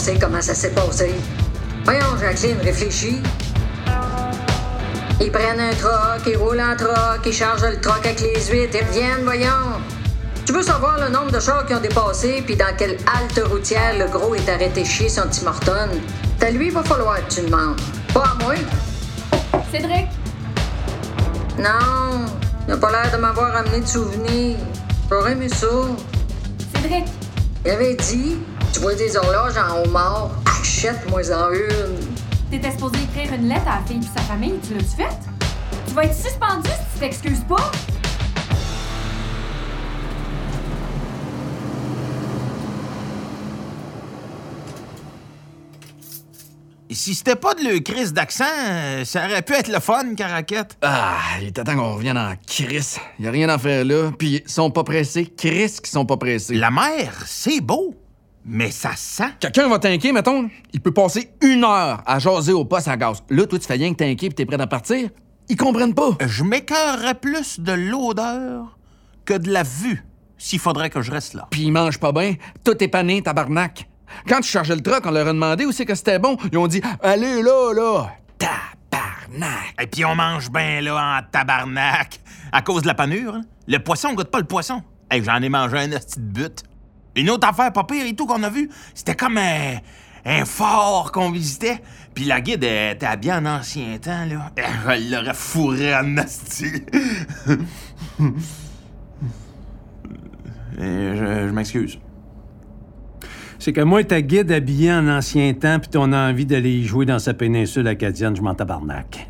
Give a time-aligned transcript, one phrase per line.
[0.00, 1.12] passé, comment ça s'est passé.
[1.84, 3.20] Voyons, Jacqueline, réfléchis.
[5.20, 8.78] Ils prennent un troc, ils roulent en troc, ils chargent le troc avec les huîtres,
[8.80, 9.78] ils reviennent, voyons.
[10.46, 13.98] Tu veux savoir le nombre de chars qui ont dépassé, puis dans quelle halte routière
[13.98, 15.90] le gros est arrêté chier son petit Morton?
[16.38, 17.78] T'as lui, va falloir que tu demandes.
[18.14, 18.54] Pas à moi.
[19.70, 20.06] Cédric,
[21.58, 22.24] Non,
[22.66, 24.56] il a pas l'air de m'avoir amené de souvenirs.
[25.10, 25.66] J'aurais aimé ça.
[26.74, 27.04] Cédric,
[27.66, 28.38] Il avait dit,
[28.72, 31.98] tu vois des horloges en homard, achète-moi-en une.
[32.50, 35.16] t'étais supposé écrire une lettre à la fille et sa famille, tu l'as-tu fait?
[35.86, 37.70] Tu vas être suspendu si tu t'excuses pas?
[46.92, 50.76] Si c'était pas de le crise d'accent, euh, ça aurait pu être le fun, Caraquette.
[50.82, 52.96] Ah, il temps qu'on revienne en Chris.
[53.18, 54.10] Y a rien à faire là.
[54.18, 55.32] Puis ils sont pas pressés.
[55.34, 56.56] Chris qui sont pas pressés.
[56.56, 57.94] La mer, c'est beau,
[58.50, 59.32] mais ça sent.
[59.38, 60.50] Quelqu'un va t'inquiéter, mettons.
[60.72, 63.22] Il peut passer une heure à jaser au poste à gaz.
[63.30, 65.08] Là, toi, tu fais rien que t'inquiète pis t'es prêt à partir.
[65.48, 66.10] Ils comprennent pas.
[66.26, 68.76] Je m'écœurerais plus de l'odeur
[69.24, 70.04] que de la vue
[70.36, 71.46] s'il faudrait que je reste là.
[71.50, 72.34] Puis ils mangent pas bien.
[72.64, 73.88] Tout est pané, tabarnak.
[74.28, 76.36] Quand tu chargeais le truck, on leur a demandé où c'est que c'était bon.
[76.50, 78.10] Ils ont dit Allez là, là.
[78.36, 79.74] Tabarnak.
[79.80, 82.18] Et puis on mange bien là en tabarnak.
[82.50, 83.42] À cause de la panure, hein.
[83.68, 84.82] le poisson goûte pas le poisson.
[85.08, 86.64] Hey, j'en ai mangé un de but.
[87.20, 89.76] Une autre affaire pas pire et tout qu'on a vu, c'était comme un,
[90.24, 91.80] un fort qu'on visitait.
[92.14, 94.50] Puis la guide était habillée en ancien temps, là.
[94.88, 96.14] Elle l'aurait fourré en.
[100.82, 101.98] Euh, je m'excuse.
[103.58, 107.04] C'est que moi, ta guide habillée en ancien temps, puis ton envie d'aller y jouer
[107.04, 109.28] dans sa péninsule acadienne, je m'en tabarnak.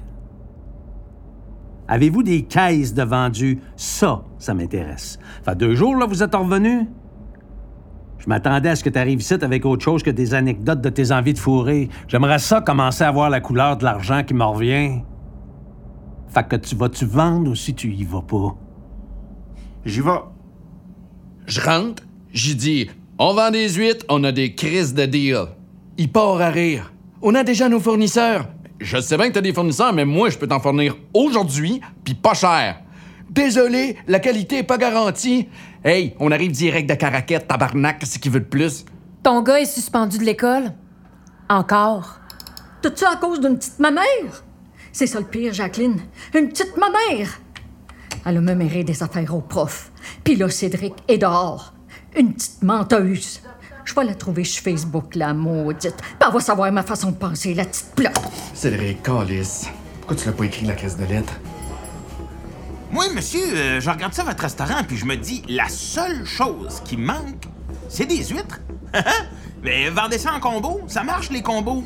[1.88, 3.58] Avez-vous des caisses de vendus?
[3.74, 5.18] Ça, ça m'intéresse.
[5.44, 6.86] Fait deux jours, là, vous êtes revenu?
[8.20, 10.90] Je m'attendais à ce que tu arrives ici avec autre chose que des anecdotes de
[10.90, 11.88] tes envies de fourrer.
[12.06, 15.00] J'aimerais ça commencer à voir la couleur de l'argent qui me revient.
[16.28, 18.56] Fait que tu vas-tu vendre ou si tu y vas pas?
[19.86, 20.20] J'y vais.
[21.46, 25.46] Je rentre, j'y dis On vend des huîtres, on a des crises de deal.
[25.96, 26.92] Il part à rire.
[27.22, 28.48] On a déjà nos fournisseurs.
[28.78, 32.14] Je sais bien que t'as des fournisseurs, mais moi, je peux t'en fournir aujourd'hui, puis
[32.14, 32.80] pas cher.
[33.30, 35.48] Désolé, la qualité est pas garantie.
[35.84, 38.84] Hey, on arrive direct de Caraquette, tabarnak, c'est qui veut de plus?
[39.22, 40.72] Ton gars est suspendu de l'école?
[41.48, 42.18] Encore?
[42.82, 44.42] Tout ça à cause d'une petite mamère?
[44.90, 46.00] C'est ça le pire, Jacqueline.
[46.34, 47.40] Une petite mamère.
[48.26, 49.92] Elle a meméré des affaires au prof.
[50.24, 51.72] Puis là, Cédric est dehors.
[52.16, 53.42] Une petite menteuse.
[53.84, 55.96] Je vais la trouver sur Facebook, la maudite.
[55.96, 58.20] Puis elle va savoir ma façon de penser, la petite plotte.
[58.54, 59.68] Cédric, Calis.
[60.00, 61.34] Pourquoi tu l'as pas écrit la crise de lettres?
[62.92, 66.82] Moi, monsieur, euh, je regarde ça votre restaurant, puis je me dis, la seule chose
[66.84, 67.46] qui manque,
[67.88, 68.60] c'est des huîtres.
[69.62, 71.84] Mais vendez ça en combo, ça marche les combos.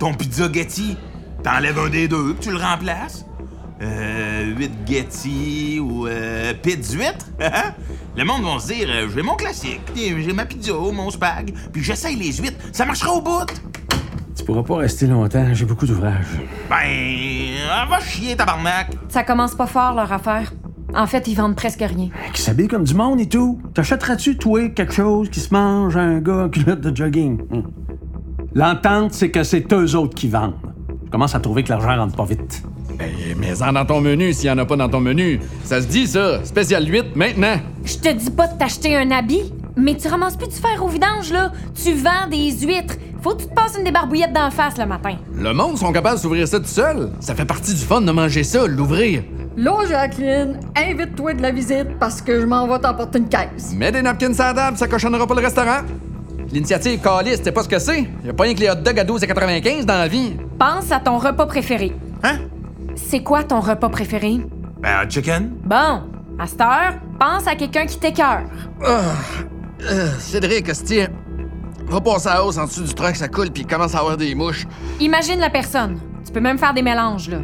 [0.00, 0.96] Ton pizza Getty,
[1.44, 3.24] t'enlèves un des deux, puis tu le remplaces.
[3.82, 7.26] Euh, huit Getty ou euh, pizza huîtres.
[8.16, 11.82] le monde va se dire, euh, j'ai mon classique, j'ai ma pizza, mon spag, puis
[11.82, 13.46] j'essaye les huîtres, ça marchera au bout.
[14.50, 16.26] Tu pourras pas rester longtemps, j'ai beaucoup d'ouvrages.
[16.68, 18.88] Ben, euh, va chier, tabarnak.
[19.08, 20.52] Ça commence pas fort, leur affaire.
[20.92, 22.08] En fait, ils vendent presque rien.
[22.32, 23.60] Qui s'habille comme du monde et tout.
[23.74, 27.40] T'achèteras-tu, toi, quelque chose qui se mange à un gars en culotte de jogging?
[27.52, 27.70] Hum.
[28.52, 30.56] L'entente, c'est que c'est eux autres qui vendent.
[31.04, 32.64] Je commence à trouver que l'argent rentre pas vite.
[32.98, 33.08] Ben,
[33.38, 35.38] mets-en dans ton menu s'il y en a pas dans ton menu.
[35.62, 36.44] Ça se dit, ça.
[36.44, 37.54] Spécial 8, maintenant.
[37.84, 40.88] Je te dis pas de t'acheter un habit, mais tu ramasses plus du fer au
[40.88, 41.52] vidange, là.
[41.74, 42.94] Tu vends des huîtres.
[43.22, 45.16] Faut que tu te passes une débarbouillette d'en face le matin.
[45.34, 47.10] Le monde sont capables de s'ouvrir ça tout seul.
[47.20, 49.22] Ça fait partie du fun de manger ça, l'ouvrir.
[49.56, 53.74] Là, Jacqueline, invite-toi de la visite parce que je m'en vais t'emporter une caisse.
[53.76, 55.80] Mets des napkins à la table, ça cochonnera pas le restaurant.
[56.50, 58.08] L'initiative Calis, c'est pas ce que c'est.
[58.24, 60.32] Y a pas rien que les hot dogs à 12,95 dans la vie.
[60.58, 61.92] Pense à ton repas préféré.
[62.22, 62.38] Hein?
[62.96, 64.40] C'est quoi ton repas préféré?
[64.80, 65.52] Ben, un chicken.
[65.64, 66.02] Bon,
[66.38, 68.44] à cette heure, pense à quelqu'un qui t'écœure.
[69.82, 71.00] Euh, Cédric, hostie,
[71.86, 74.16] va passer à hausse en dessous du truck, ça coule, puis il commence à avoir
[74.16, 74.66] des mouches.
[75.00, 75.98] Imagine la personne.
[76.24, 77.38] Tu peux même faire des mélanges, là.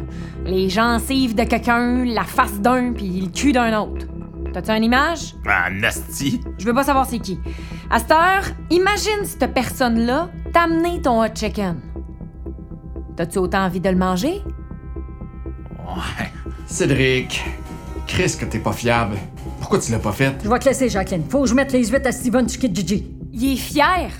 [0.45, 4.05] Les gencives de quelqu'un, la face d'un, puis le cul d'un autre.
[4.53, 5.35] T'as-tu une image?
[5.45, 6.41] Ah, nasty.
[6.57, 7.39] Je veux pas savoir c'est qui.
[7.89, 11.79] À cette heure, imagine cette personne-là t'a amené ton hot chicken.
[13.15, 14.41] T'as-tu autant envie de le manger?
[15.79, 16.31] Ouais.
[16.65, 17.43] Cédric,
[18.07, 19.17] Chris, que t'es pas fiable.
[19.67, 20.33] Pourquoi tu l'as pas fait?
[20.41, 21.25] Je vais te laisser, Jacqueline.
[21.29, 23.05] Faut que je mette les huîtres à Steven Gigi.
[23.33, 24.11] Il est fier.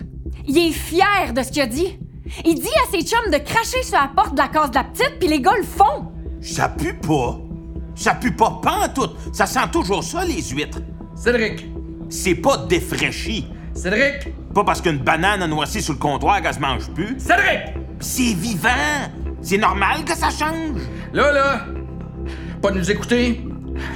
[0.45, 1.97] Il est fier de ce qu'il a dit.
[2.43, 4.83] Il dit à ses chums de cracher sur la porte de la case de la
[4.83, 6.11] petite, puis les gars le font.
[6.41, 7.39] Ça pue pas.
[7.95, 9.15] Ça pue pas pantoute.
[9.31, 10.81] Ça sent toujours ça, les huîtres.
[11.15, 11.65] Cédric,
[12.09, 13.47] C'est pas défraîchi.
[13.73, 14.33] Cédric!
[14.53, 17.15] Pas parce qu'une banane a noirci sur le comptoir qu'elle se mange plus.
[17.19, 17.73] Cédric!
[18.01, 19.07] C'est vivant!
[19.41, 20.81] C'est normal que ça change!
[21.13, 21.65] Là, là!
[22.61, 23.47] Pas de nous écouter,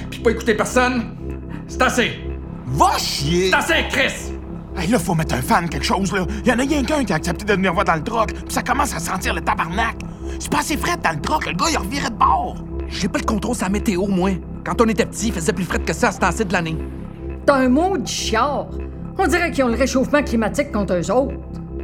[0.09, 1.17] puis pas écouter personne.
[1.71, 2.11] C'est assez!
[2.67, 3.49] Va chier!
[3.49, 4.33] C'est assez, Chris!
[4.77, 6.25] Hey, là, faut mettre un fan quelque chose, là.
[6.45, 8.53] Y en a rien qu'un qui a accepté de venir voir dans le troc, puis
[8.53, 9.95] ça commence à sentir le tabarnak.
[10.37, 12.57] C'est pas assez frais dans le troc, le gars, il a reviré de bord.
[12.89, 14.31] J'ai pas le contrôle sur la météo, moi.
[14.65, 16.77] Quand on était petit, il faisait plus frais que ça à ce temps-ci de l'année.
[17.45, 18.67] T'as un mot de chiard.
[19.17, 21.35] On dirait qu'ils ont le réchauffement climatique contre eux autres.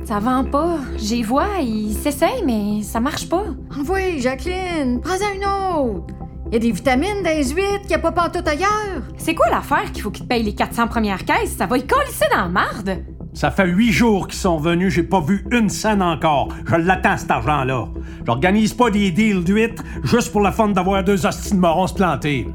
[0.04, 0.80] Ça vend pas.
[0.98, 3.46] J'y vois, ils s'essayent, mais ça marche pas.
[3.80, 6.14] Envoie, Jacqueline, prends-en une autre.
[6.50, 9.04] Il y a des vitamines dans les huîtres qu'il n'y a pas partout ailleurs.
[9.18, 11.58] C'est quoi l'affaire qu'il faut qu'ils te payent les 400 premières caisses?
[11.58, 13.04] Ça va y colisser dans la marde?
[13.34, 16.48] Ça fait huit jours qu'ils sont venus, j'ai pas vu une scène encore.
[16.66, 17.90] Je l'attends, cet argent-là.
[18.26, 21.94] J'organise pas des deals d'huîtres juste pour le fun d'avoir deux hosties de morons se
[21.94, 22.48] planter.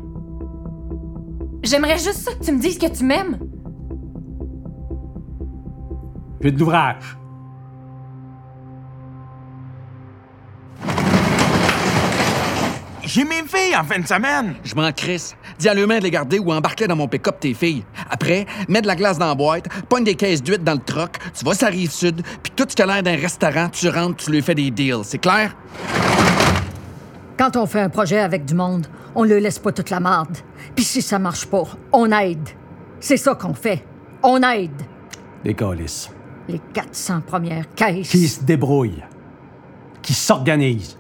[1.62, 3.39] J'aimerais juste ça que tu me dises que tu m'aimes.
[6.41, 7.17] Puis de l'ouvrage.
[13.05, 14.55] J'ai mes filles en fin de semaine.
[14.63, 15.35] Je m'en crisse.
[15.59, 17.85] Dis à l'humain de les garder ou embarquer dans mon pick-up tes filles.
[18.09, 21.19] Après, mets de la glace dans la boîte, pogne des caisses d'huîtres dans le troc,
[21.37, 23.89] tu vas sur la rive sud, puis tout ce qui a l'air d'un restaurant, tu
[23.89, 25.05] rentres, tu lui fais des deals.
[25.05, 25.57] C'est clair?
[27.37, 30.39] Quand on fait un projet avec du monde, on le laisse pas toute la marde.
[30.77, 32.49] Puis si ça marche pas, on aide.
[33.01, 33.85] C'est ça qu'on fait.
[34.23, 34.81] On aide.
[35.43, 36.09] Des calices.
[36.49, 38.11] Les 400 premières caisses.
[38.11, 39.03] Qui se débrouille.
[40.03, 40.97] Qui s'organise.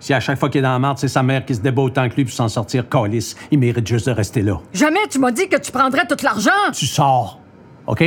[0.00, 1.82] Si à chaque fois qu'il est dans la marde, c'est sa mère qui se débat
[1.82, 4.58] autant que lui pour s'en sortir, calice, il mérite juste de rester là.
[4.72, 6.50] Jamais tu m'as dit que tu prendrais tout l'argent.
[6.72, 7.38] Tu sors.
[7.86, 8.02] OK?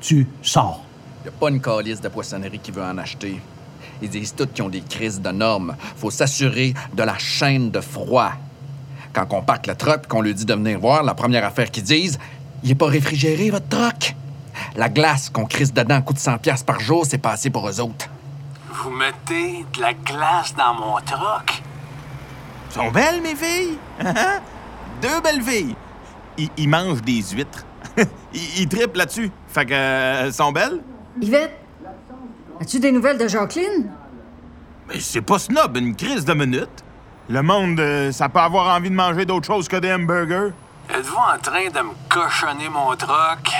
[0.00, 0.84] Tu sors.
[1.24, 3.40] Y a pas une calice de poissonnerie qui veut en acheter.
[4.02, 5.74] Ils disent tous qu'ils ont des crises de normes.
[5.96, 8.32] Faut s'assurer de la chaîne de froid.
[9.14, 11.70] Quand on parque le truck et qu'on lui dit de venir voir, la première affaire
[11.70, 12.18] qu'ils disent,
[12.62, 14.14] il est pas réfrigéré, votre truck.
[14.76, 17.80] La glace qu'on crisse dedans coûte 100 pièces par jour, c'est pas assez pour eux
[17.80, 18.08] autres.
[18.82, 21.62] Vous mettez de la glace dans mon troc?
[22.70, 23.78] Sont belles, mes filles?
[25.02, 25.76] Deux belles filles.
[26.36, 27.64] Ils, ils mangent des huîtres.
[28.34, 29.30] ils, ils trippent là-dessus.
[29.48, 30.80] Fait que, euh, sont belles?
[31.20, 31.56] Yvette,
[32.60, 33.90] as-tu des nouvelles de Jacqueline?
[34.88, 36.68] Mais c'est pas snob, une crise de minute.
[37.28, 40.50] Le monde, euh, ça peut avoir envie de manger d'autre chose que des hamburgers.
[40.90, 43.50] Êtes-vous en train de me cochonner mon troc?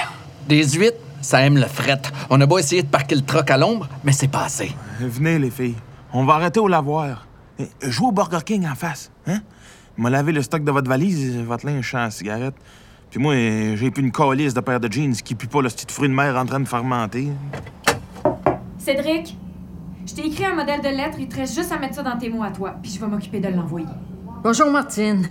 [0.47, 2.03] Des huîtres, ça aime le fret.
[2.31, 4.71] On a beau essayer de parquer le truck à l'ombre, mais c'est pas assez.
[5.01, 5.75] Euh, Venez, les filles.
[6.13, 7.27] On va arrêter au lavoir.
[7.61, 9.39] Euh, Jouez au Burger King en face, hein?
[9.97, 12.55] M'a lavé le stock de votre valise, votre linge champ à cigarette.
[13.11, 13.35] Puis moi,
[13.77, 16.15] j'ai plus une calice de paire de jeans qui pue pas le petit fruit de
[16.15, 17.29] mer en train de fermenter.
[18.79, 19.39] Cédric,
[20.05, 22.19] je t'ai écrit un modèle de lettre, il te reste juste à mettre ça dans
[22.19, 23.87] tes mots à toi, puis je vais m'occuper de l'envoyer.
[24.43, 25.29] Bonjour, Martine.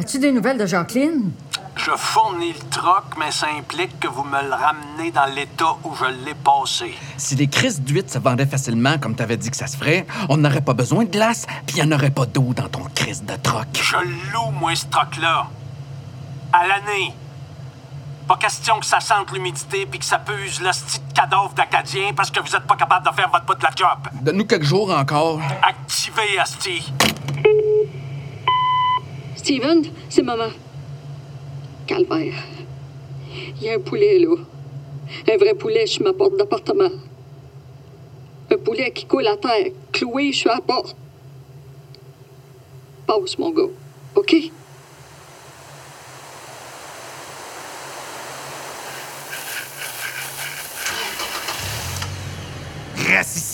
[0.00, 1.30] As-tu des nouvelles de Jacqueline?
[1.78, 5.94] Je fournis le troc, mais ça implique que vous me le ramenez dans l'état où
[5.94, 6.92] je l'ai passé.
[7.16, 10.36] Si les crises d'huîtres se vendaient facilement comme t'avais dit que ça se ferait, on
[10.38, 13.22] n'aurait pas besoin de glace, puis il n'y en aurait pas d'eau dans ton crise
[13.24, 13.68] de troc.
[13.80, 15.46] Je loue, moi, ce troc-là.
[16.52, 17.14] À l'année.
[18.26, 22.30] Pas question que ça sente l'humidité puis que ça puse l'hostie de cadavre d'Acadien parce
[22.30, 23.98] que vous êtes pas capable de faire votre bout de la job.
[24.20, 25.40] Donne-nous quelques jours encore.
[25.62, 26.92] Activez, Asti.
[29.36, 30.48] Steven, c'est maman.
[31.88, 32.34] Calvaire.
[33.56, 34.36] Il y a un poulet, là.
[35.32, 36.90] Un vrai poulet sur ma porte d'appartement.
[38.50, 40.94] Un poulet qui coule à terre, cloué sur la porte.
[43.06, 43.72] Passe, mon gars.
[44.14, 44.36] OK?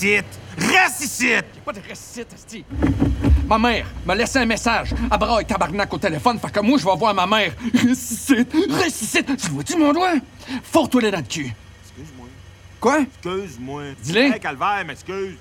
[0.05, 0.21] Ici!
[0.59, 1.31] Reste ici!
[1.65, 2.65] Pas de récite, esti.
[3.47, 4.95] Ma mère m'a laissé un message.
[5.11, 7.53] À bras et tabarnak au téléphone, fait que moi, je vais voir ma mère.
[7.75, 8.53] Ressuscite!
[8.53, 9.37] Ressuscite!
[9.37, 10.15] Tu vois-tu mon doigt?
[10.63, 11.53] Fourre-toi les dans le cul.
[11.85, 12.27] Excuse-moi.
[12.81, 13.01] Quoi?
[13.01, 13.83] Excuse-moi.
[14.03, 14.21] Dis-le.
[14.23, 15.37] Hey, calvaire, m'excuse.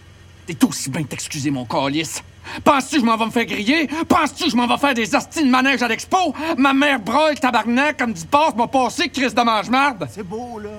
[0.46, 2.22] T'es aussi bien que t'excuser, mon calice.
[2.66, 3.88] Penses-tu que je m'en vais me faire griller?
[4.10, 6.36] Penses-tu que je m'en vais faire des hosties de manège à l'expo?
[6.58, 10.10] Ma mère broille tabarnak comme dit passe m'a passé Chris de mange-marde.
[10.12, 10.70] C'est beau, là.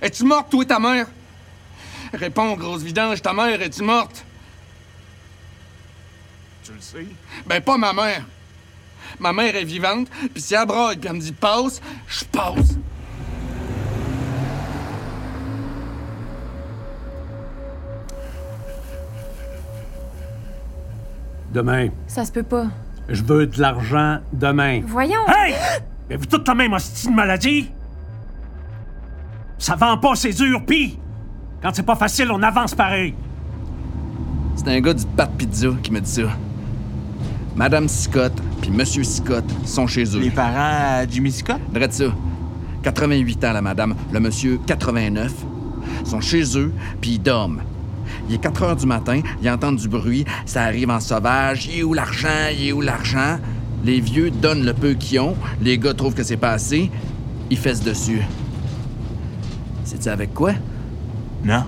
[0.00, 1.06] Es-tu morte, toi ta mère?
[2.12, 4.24] Réponds, grosse vidange, ta mère, es-tu morte?
[6.68, 7.06] Tu le sais.
[7.46, 8.26] Ben, pas ma mère.
[9.18, 12.76] Ma mère est vivante, puis si elle broille puis elle me dit passe, je passe.
[21.54, 21.88] Demain.
[22.06, 22.66] Ça se peut pas.
[23.08, 24.82] Je veux de l'argent demain.
[24.84, 25.26] Voyons.
[25.26, 25.54] Hey!
[26.10, 27.70] Avez-vous toute la même hostie de maladie?
[29.56, 30.98] Ça vend pas, c'est dur, pis
[31.62, 33.14] quand c'est pas facile, on avance pareil.
[34.54, 36.28] C'est un gars du Pat Pizza qui me dit ça.
[37.58, 40.20] Madame Scott puis Monsieur Scott sont chez eux.
[40.20, 41.58] Les parents à Jimmy Scott?
[41.74, 42.04] Drette ça.
[42.84, 43.96] 88 ans, la madame.
[44.12, 45.34] Le monsieur, 89.
[46.00, 47.62] Ils sont chez eux, puis ils dorment.
[48.28, 51.66] Il est 4 heures du matin, ils entendent du bruit, ça arrive en sauvage.
[51.66, 52.28] Il est où l'argent?
[52.56, 53.40] Il est où l'argent?
[53.82, 56.92] Les vieux donnent le peu qu'ils ont, les gars trouvent que c'est pas assez,
[57.50, 58.22] ils fessent dessus.
[59.82, 60.52] C'est-tu avec quoi?
[61.44, 61.64] Non.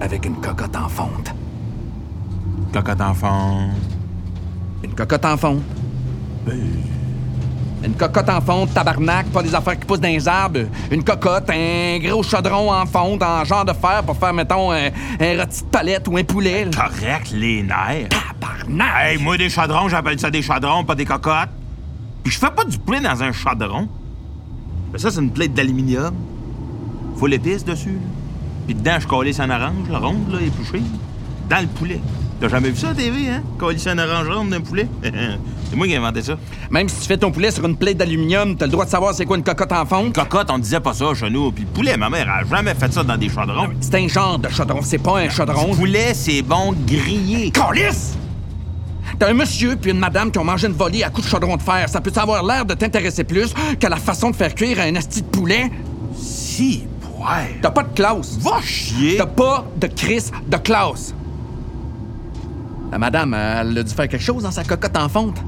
[0.00, 1.34] Avec une cocotte en fonte.
[2.72, 3.70] Cocotte enfant.
[4.82, 5.62] Une cocotte en fonte.
[7.84, 10.60] Une cocotte en fonte, tabarnak, pas des affaires qui poussent dans les arbres.
[10.90, 14.88] Une cocotte, un gros chaudron en fonte, en genre de fer pour faire, mettons, un,
[15.20, 16.64] un rôti de palette ou un poulet.
[16.64, 16.70] là.
[16.70, 18.08] Correct, les nerfs.
[18.08, 18.88] Tabarnak!
[19.04, 21.50] Hey, moi, des chaudrons, j'appelle ça des chaudrons, pas des cocottes.
[22.24, 23.88] Puis je fais pas du poulet dans un chaudron.
[24.92, 26.14] Mais ça, c'est une plaque d'aluminium.
[27.18, 27.92] Faut l'épice dessus.
[27.92, 28.08] là.
[28.66, 30.82] Puis dedans, je collais un orange, la ronde, là, épluchée.
[31.48, 32.00] Dans le poulet.
[32.38, 33.42] T'as jamais vu ça à TV, hein?
[33.56, 34.86] Coller un orange d'un poulet?
[35.02, 36.36] c'est moi qui ai inventé ça.
[36.70, 39.14] Même si tu fais ton poulet sur une plaque d'aluminium, t'as le droit de savoir
[39.14, 40.14] c'est quoi une cocotte en fonte.
[40.14, 41.50] Cocotte, on disait pas ça chez nous.
[41.50, 43.68] Puis le poulet, ma mère a jamais fait ça dans des chaudrons.
[43.80, 45.74] C'est un genre de chaudron, c'est pas un chaudron.
[45.74, 47.50] Poulet, c'est bon grillé.
[47.50, 48.18] Calice!
[49.18, 51.56] T'as un monsieur puis une madame qui ont mangé une volée à coups de chaudron
[51.56, 51.88] de fer.
[51.88, 55.22] Ça peut avoir l'air de t'intéresser plus que la façon de faire cuire un asti
[55.22, 55.70] de poulet?
[56.14, 56.84] Si,
[57.18, 57.56] ouais.
[57.62, 58.36] T'as pas de classe.
[58.40, 59.16] Va chier.
[59.16, 61.14] T'as pas de crise de classe.
[62.90, 65.38] La madame, elle a dû faire quelque chose dans sa cocotte en fonte.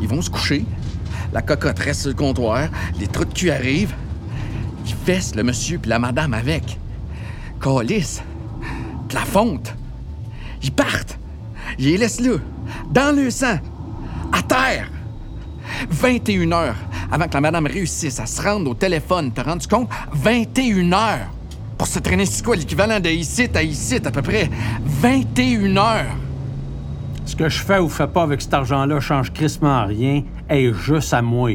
[0.00, 0.64] Ils vont se coucher.
[1.32, 2.68] La cocotte reste sur le comptoir.
[2.98, 3.94] Les trous de cul arrivent.
[4.86, 6.78] Ils fessent le monsieur puis la madame avec.
[7.60, 8.22] Calice.
[9.08, 9.74] De la fonte.
[10.62, 11.18] Ils partent.
[11.78, 12.36] Ils les laissent là.
[12.90, 13.58] Dans le sang.
[14.32, 14.88] À terre.
[15.90, 16.76] 21 heures
[17.10, 19.32] avant que la madame réussisse à se rendre au téléphone.
[19.34, 19.88] T'as rendu compte?
[20.12, 21.28] 21 heures.
[21.76, 22.56] Pour se traîner, c'est quoi?
[22.56, 24.50] L'équivalent de ici à ici à peu près?
[24.84, 26.16] 21 heures.
[27.38, 31.22] Que je fais ou fais pas avec cet argent-là change crissement rien et juste à
[31.22, 31.52] moi.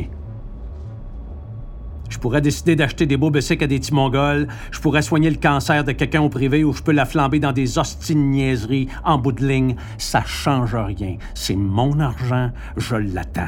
[2.08, 4.48] Je pourrais décider d'acheter des beaux bicycles à des petits mongols.
[4.72, 7.52] Je pourrais soigner le cancer de quelqu'un au privé ou je peux la flamber dans
[7.52, 9.75] des hosties de niaiseries en bout de ligne.
[9.98, 11.18] Ça change rien.
[11.34, 13.42] C'est mon argent, je l'attends.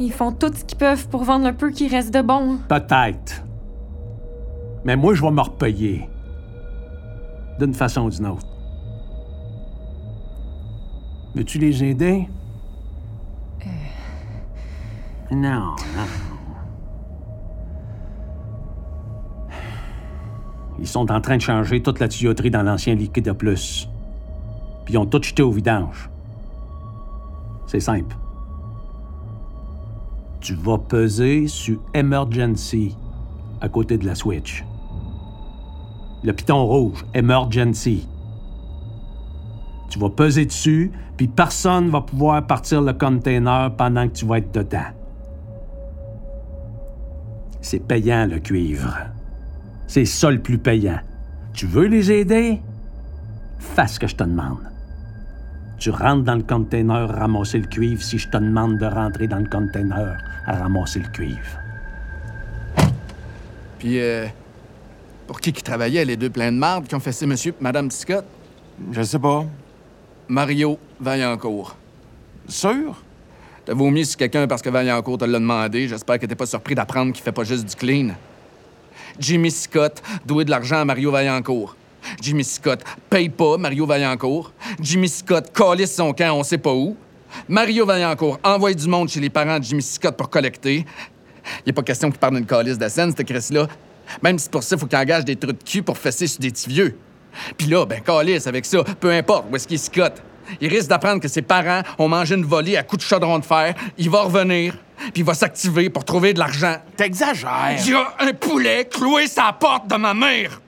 [0.00, 2.58] Ils font tout ce qu'ils peuvent pour vendre le peu qui reste de bon.
[2.68, 3.44] Peut-être.
[4.84, 6.08] Mais moi, je vais me repayer.
[7.60, 8.51] D'une façon ou d'une autre.
[11.34, 12.28] Veux-tu les aider?
[15.30, 16.06] Non, non.
[20.78, 23.88] Ils sont en train de changer toute la tuyauterie dans l'ancien liquide de plus.
[24.84, 26.10] Puis ils ont tout jeté au vidange.
[27.66, 28.16] C'est simple.
[30.40, 32.96] Tu vas peser sur Emergency
[33.60, 34.64] à côté de la switch.
[36.24, 38.06] Le piton rouge, Emergency.
[39.92, 44.38] Tu vas peser dessus, puis personne va pouvoir partir le container pendant que tu vas
[44.38, 44.86] être dedans.
[47.60, 48.96] C'est payant, le cuivre.
[49.86, 50.98] C'est ça le plus payant.
[51.52, 52.62] Tu veux les aider?
[53.58, 54.62] Fais ce que je te demande.
[55.76, 59.26] Tu rentres dans le container à ramasser le cuivre si je te demande de rentrer
[59.26, 61.58] dans le container à ramasser le cuivre.
[63.78, 64.26] Puis, euh,
[65.26, 67.90] pour qui qui travaillait, les deux pleins de marde qui ont fait monsieur et madame
[67.90, 68.24] Scott?
[68.90, 69.44] Je sais pas.
[70.32, 71.76] Mario Vaillancourt.
[72.48, 72.96] Sûr?
[73.66, 75.86] T'as vomi sur quelqu'un parce que Vaillancourt te l'a demandé.
[75.86, 78.14] J'espère que t'es pas surpris d'apprendre qu'il fait pas juste du clean.
[79.18, 81.76] Jimmy Scott doué de l'argent à Mario Vaillancourt.
[82.18, 84.52] Jimmy Scott paye pas Mario Vaillancourt.
[84.80, 86.96] Jimmy Scott calisse son camp on sait pas où.
[87.46, 90.86] Mario Vaillancourt envoie du monde chez les parents de Jimmy Scott pour collecter.
[91.66, 93.68] Il a pas question qu'il parle d'une calice de scène, cette Chris-là.
[94.22, 96.50] Même si pour ça, faut qu'il engage des trous de cul pour fesser sur des
[96.50, 96.96] petits vieux.
[97.56, 100.22] Puis là, ben, calice avec ça, peu importe où est-ce qu'il Scott.
[100.60, 103.44] Il risque d'apprendre que ses parents ont mangé une volée à coups de chaudron de
[103.44, 103.74] fer.
[103.96, 106.76] Il va revenir, puis il va s'activer pour trouver de l'argent.
[106.96, 107.76] T'exagères.
[107.78, 110.60] Il y a un poulet cloué sur la porte de ma mère.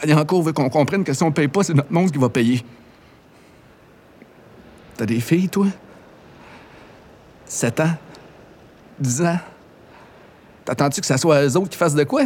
[0.00, 2.62] Vaillancourt veut qu'on comprenne que si on paye pas, c'est notre monstre qui va payer.
[4.96, 5.66] T'as des filles, toi?
[7.46, 7.94] 7 ans?
[8.98, 9.38] 10 ans?
[10.64, 12.24] T'attends-tu que ça soit eux autres qui fassent de quoi?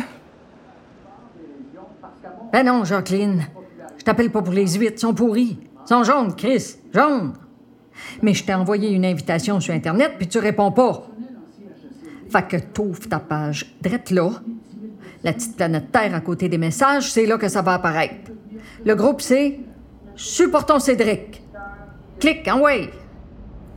[2.53, 3.47] Ben non, Jacqueline.
[3.99, 5.59] Je t'appelle pas pour les huîtres, ils sont pourris.
[5.61, 7.35] Ils sont jaunes, Chris, jaunes.
[8.23, 11.07] Mais je t'ai envoyé une invitation sur Internet, puis tu réponds pas.
[12.31, 14.31] Fait que t'ouvres ta page drette là.
[15.23, 18.31] La petite planète Terre à côté des messages, c'est là que ça va apparaître.
[18.85, 19.61] Le groupe, c'est
[20.17, 21.43] Supportons Cédric.
[22.19, 22.91] Clique, en way.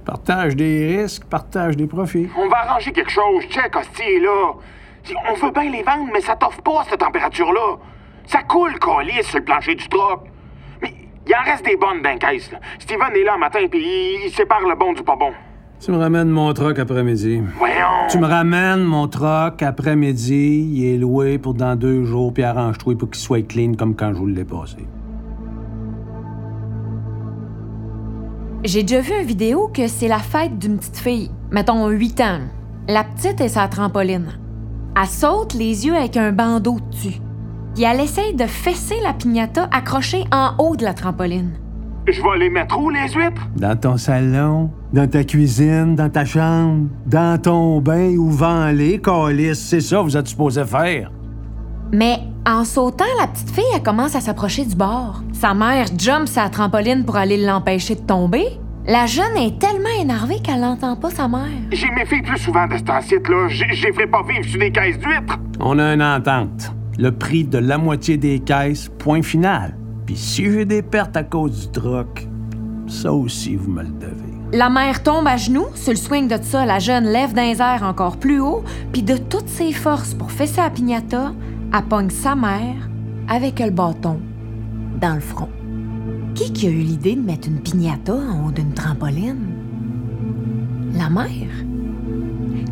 [0.06, 2.30] Partage des risques, partage des profits.
[2.38, 4.54] On va arranger quelque chose, check, hostie, est là.
[5.30, 7.78] On veut bien les vendre, mais ça t'offre pas à cette température-là.
[8.28, 10.22] Ça coule, colis sur le plancher du truck.
[10.82, 10.94] Mais
[11.28, 12.60] il en reste des bonnes dans la caisse, là.
[12.80, 15.32] Steven est là un matin, puis il, il sépare le bon du pas bon.
[15.84, 17.42] Tu me ramènes mon truck après-midi.
[17.58, 18.08] Voyons.
[18.10, 20.70] Tu me ramènes mon truck après-midi.
[20.74, 24.14] Il est loué pour dans deux jours, puis arrange-toi pour qu'il soit clean comme quand
[24.14, 24.78] je vous l'ai passé.
[28.64, 32.40] J'ai déjà vu une vidéo que c'est la fête d'une petite fille, mettons 8 ans.
[32.88, 34.40] La petite est sa trampoline.
[34.98, 37.20] Elle saute les yeux avec un bandeau dessus.
[37.74, 41.52] Puis elle essaye de fesser la pignata accrochée en haut de la trampoline.
[42.08, 43.48] Je vais les mettre où, les huîtres?
[43.56, 49.60] Dans ton salon, dans ta cuisine, dans ta chambre, dans ton bain ou vent-les, calice.
[49.60, 51.12] C'est ça que vous êtes supposé faire.
[51.94, 55.22] Mais en sautant, la petite fille, elle commence à s'approcher du bord.
[55.32, 58.46] Sa mère jump sa trampoline pour aller l'empêcher de tomber.
[58.86, 61.48] La jeune est tellement énervée qu'elle n'entend pas sa mère.
[61.72, 63.48] J'ai mes filles plus souvent de ce temps-ci, là.
[63.48, 65.40] Je je les ferai pas vivre sur des caisses d'huîtres.
[65.62, 66.74] On a une entente.
[67.00, 69.76] Le prix de la moitié des caisses, point final.
[70.06, 72.28] Puis si j'ai des pertes à cause du troc,
[72.88, 74.34] ça aussi, vous me le devez.
[74.52, 75.66] La mère tombe à genoux.
[75.74, 79.18] Sur le swing de ça, la jeune lève d'un air encore plus haut, puis de
[79.18, 81.34] toutes ses forces pour fesser la pignata,
[81.74, 82.88] elle pogne sa mère
[83.28, 84.20] avec le bâton
[85.02, 85.50] dans le front.
[86.36, 89.48] Qui qui a eu l'idée de mettre une pignata en haut d'une trampoline?
[90.94, 91.50] La mère?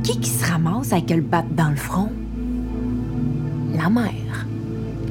[0.04, 2.12] Qui qui se ramasse avec le bat dans le front?
[3.82, 4.46] La mère.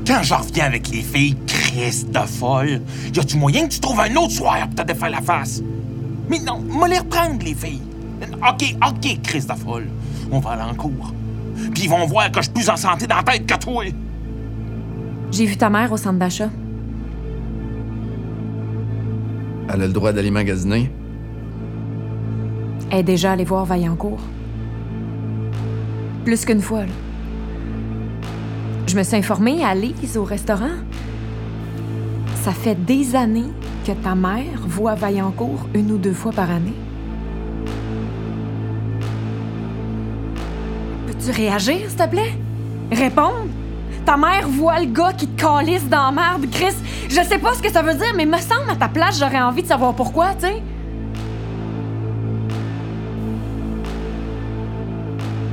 [0.07, 2.81] Quand j'en reviens avec les filles, Chris de folle,
[3.13, 5.61] y a-tu moyen que tu trouves un autre soir pour te défaire la face?
[6.29, 7.83] Mais non, moi les reprendre, les filles.
[8.23, 9.89] OK, OK, Chris de folle.
[10.31, 11.13] On va aller en cours.
[11.75, 13.85] Puis ils vont voir que je suis plus en santé dans la tête que toi.
[15.33, 16.51] J'ai vu ta mère au centre d'achat.
[19.73, 20.91] Elle a le droit d'aller magasiner.
[22.93, 24.21] Elle est déjà allée voir Vaillancourt.
[26.25, 26.93] Plus qu'une fois, là.
[28.91, 30.81] Je me suis informée à Lise au restaurant.
[32.43, 33.53] Ça fait des années
[33.87, 36.75] que ta mère voit Vaillancourt une ou deux fois par année.
[41.07, 42.33] Peux-tu réagir, s'il te plaît?
[42.91, 43.47] Répondre?
[44.05, 46.75] Ta mère voit le gars qui te calisse dans la merde, Chris.
[47.09, 49.41] Je sais pas ce que ça veut dire, mais me semble à ta place, j'aurais
[49.41, 50.63] envie de savoir pourquoi, tu sais.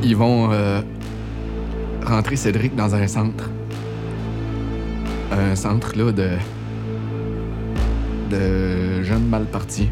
[0.02, 0.82] Ils vont euh,
[2.08, 3.50] rentrer Cédric dans un centre.
[5.32, 6.30] Un centre, là, de.
[8.32, 9.90] de jeunes mal partis.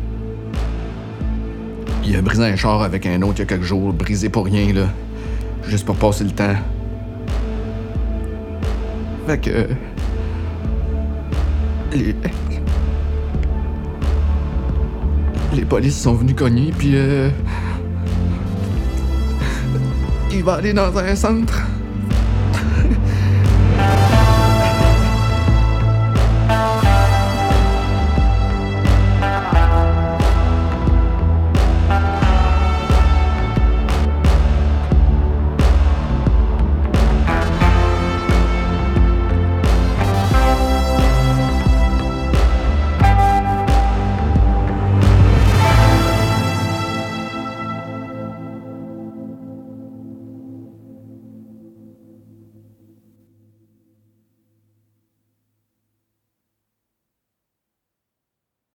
[2.05, 4.45] Il a brisé un char avec un autre il y a quelques jours, brisé pour
[4.45, 4.87] rien, là.
[5.67, 6.55] Juste pour passer le temps.
[9.27, 9.67] Fait que.
[11.93, 12.15] Les.
[15.53, 16.91] Les polices sont venus cogner, puis.
[16.95, 17.29] euh,
[20.31, 21.61] il va aller dans un centre.